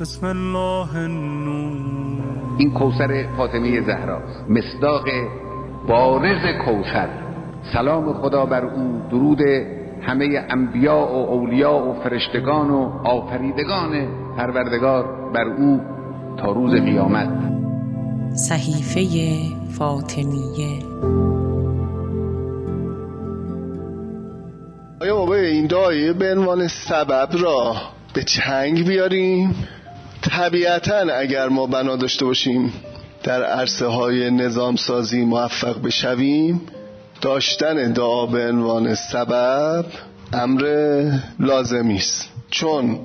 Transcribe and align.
بسم 0.00 0.26
الله 0.26 0.96
النور. 0.96 2.24
این 2.58 2.70
کوسر 2.70 3.26
فاطمه 3.36 3.80
زهراست 3.80 4.44
مصداق 4.48 5.04
بارز 5.88 6.42
کوسر 6.64 7.08
سلام 7.72 8.12
خدا 8.12 8.46
بر 8.46 8.64
او 8.64 9.02
درود 9.10 9.40
همه 10.02 10.46
انبیا 10.50 10.96
و 10.96 11.30
اولیا 11.30 11.74
و 11.74 11.92
فرشتگان 11.92 12.70
و 12.70 12.90
آفریدگان 13.04 14.08
پروردگار 14.36 15.32
بر 15.32 15.44
او 15.44 15.80
تا 16.36 16.52
روز 16.52 16.72
قیامت. 16.72 17.28
صحیفه 18.34 19.00
فاطمیه. 19.78 20.78
آیا 25.00 25.16
بابا 25.16 25.34
این 25.34 25.66
دعایه 25.66 26.12
به 26.12 26.32
عنوان 26.32 26.68
سبب 26.68 27.28
را 27.32 27.74
به 28.14 28.24
چنگ 28.24 28.88
بیاریم؟ 28.88 29.54
طبیعتا 30.36 30.98
اگر 30.98 31.48
ما 31.48 31.66
بنا 31.66 31.96
داشته 31.96 32.24
باشیم 32.24 32.72
در 33.22 33.44
عرصه 33.44 33.86
های 33.86 34.30
نظام 34.30 34.76
سازی 34.76 35.24
موفق 35.24 35.82
بشویم 35.82 36.60
داشتن 37.20 37.92
دعا 37.92 38.26
به 38.26 38.48
عنوان 38.48 38.94
سبب 38.94 39.84
امر 40.32 40.64
لازمی 41.40 41.96
است. 41.96 42.28
چون 42.50 42.98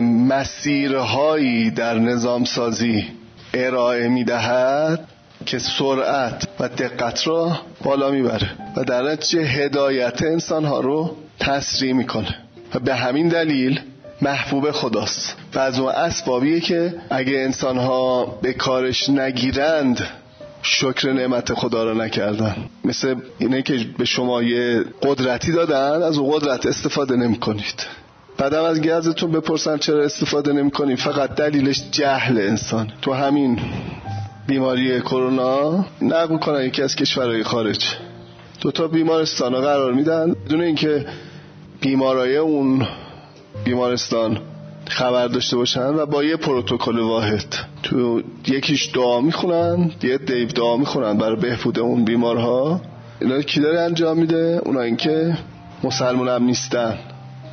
مسیرهایی 0.00 1.70
در 1.70 1.98
نظام 1.98 2.44
سازی 2.44 3.06
ارائه 3.54 4.08
می‌دهد 4.08 5.08
که 5.46 5.58
سرعت 5.58 6.48
و 6.60 6.68
دقت 6.68 7.28
را 7.28 7.58
بالا 7.84 8.10
می‌بره 8.10 8.50
و 8.76 8.84
در 8.84 9.02
نتیجه 9.02 9.42
هدایت 9.42 10.22
انسان 10.22 10.64
ها 10.64 10.80
رو 10.80 11.16
تسریع 11.40 11.92
می‌کنه. 11.92 12.36
و 12.74 12.78
به 12.78 12.94
همین 12.94 13.28
دلیل 13.28 13.80
محبوب 14.24 14.70
خداست. 14.70 15.36
و 15.54 15.58
از 15.58 15.78
اون 15.78 15.88
اسبابیه 15.88 16.60
که 16.60 16.94
اگه 17.10 17.38
انسان 17.38 17.78
ها 17.78 18.38
به 18.42 18.52
کارش 18.52 19.10
نگیرند 19.10 20.08
شکر 20.62 21.12
نعمت 21.12 21.54
خدا 21.54 21.84
را 21.84 21.94
نکردن. 21.94 22.56
مثل 22.84 23.14
اینه 23.38 23.62
که 23.62 23.86
به 23.98 24.04
شما 24.04 24.42
یه 24.42 24.84
قدرتی 25.02 25.52
دادن 25.52 26.02
از 26.02 26.18
اون 26.18 26.30
قدرت 26.30 26.66
استفاده 26.66 27.16
نمی 27.16 27.36
کنید 27.36 27.86
بعدم 28.38 28.62
از 28.62 28.82
گازتون 28.82 29.32
بپرسن 29.32 29.78
چرا 29.78 30.04
استفاده 30.04 30.52
نمی 30.52 30.70
کنید 30.70 30.98
فقط 30.98 31.34
دلیلش 31.34 31.82
جهل 31.90 32.38
انسان. 32.38 32.92
تو 33.02 33.12
همین 33.12 33.60
بیماری 34.46 35.00
کرونا 35.00 35.84
نقل 36.02 36.36
کنن 36.36 36.64
یکی 36.64 36.82
از 36.82 36.96
کشورهای 36.96 37.44
خارج. 37.44 37.84
دو 38.60 38.70
تا 38.70 38.88
بیمارستان 38.88 39.60
قرار 39.60 39.92
میدن. 39.92 40.32
بدون 40.32 40.60
اینکه 40.60 41.06
بیمارای 41.80 42.36
اون 42.36 42.86
بیمارستان 43.64 44.38
خبر 44.88 45.28
داشته 45.28 45.56
باشن 45.56 45.88
و 45.88 46.06
با 46.06 46.24
یه 46.24 46.36
پروتکل 46.36 46.98
واحد. 46.98 47.56
تو 47.82 48.22
یکیش 48.46 48.90
دعا 48.94 49.20
می‌خونن 49.20 49.90
یه 50.02 50.18
دیو 50.18 50.48
دعا 50.48 50.76
می‌خونن 50.76 51.18
برای 51.18 51.36
بهبود 51.36 51.78
اون 51.78 52.04
بیمارها. 52.04 52.80
اینا 53.20 53.42
کی 53.42 53.60
داره 53.60 53.80
انجام 53.80 54.18
میده؟ 54.18 54.60
اونا 54.64 54.80
اینکه 54.80 55.38
مسلمان 55.84 56.28
هم 56.28 56.44
نیستن 56.44 56.98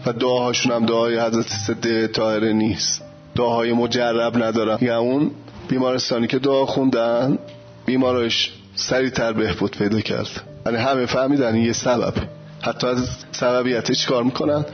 و 0.05 0.13
دعاهاشون 0.13 0.71
هم 0.71 0.85
دعای 0.85 1.19
حضرت 1.19 1.47
صدیق 1.47 2.07
طاهره 2.07 2.53
نیست. 2.53 3.01
دعاهای 3.35 3.73
مجرب 3.73 4.43
ندارن. 4.43 4.77
یا 4.81 4.99
اون 4.99 5.31
بیمارستانی 5.67 6.27
که 6.27 6.39
دعا 6.39 6.65
خوندن 6.65 7.37
بیمارش 7.85 8.51
سریعتر 8.75 9.33
بهبود 9.33 9.77
پیدا 9.77 10.01
کرد. 10.01 10.41
یعنی 10.65 10.77
همه 10.77 11.05
فهمیدن 11.05 11.55
یه 11.55 11.73
سبب. 11.73 12.13
حتی 12.61 12.87
از 12.87 13.09
سببیتش 13.31 14.05
کار 14.05 14.23
می‌کنن؟ 14.23 14.65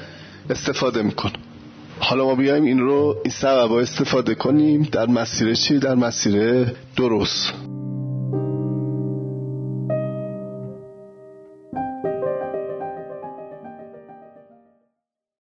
استفاده 0.49 1.01
میکن 1.01 1.31
حالا 1.99 2.25
ما 2.25 2.35
بیایم 2.35 2.63
این 2.63 2.79
رو 2.79 3.15
این 3.23 3.33
سبب 3.33 3.71
استفاده 3.71 4.35
کنیم 4.35 4.81
در 4.91 5.05
مسیر 5.05 5.53
چی؟ 5.53 5.79
در 5.79 5.95
مسیر 5.95 6.65
درست 6.97 7.53